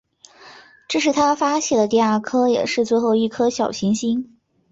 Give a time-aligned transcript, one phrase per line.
[0.87, 4.35] 这是他发现的第二颗也是最后一颗小行星。